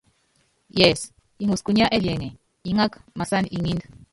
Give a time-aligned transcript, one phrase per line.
[0.77, 1.01] Yɛs
[1.47, 2.27] ŋɔs kunya ɛliɛŋɛ
[2.69, 3.81] iŋák masán iŋínd.